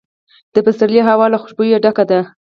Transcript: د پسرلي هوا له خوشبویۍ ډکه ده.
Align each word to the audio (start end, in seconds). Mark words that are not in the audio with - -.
د 0.53 0.55
پسرلي 0.65 1.01
هوا 1.09 1.25
له 1.33 1.37
خوشبویۍ 1.41 1.71
ډکه 1.83 2.03
ده. 2.09 2.19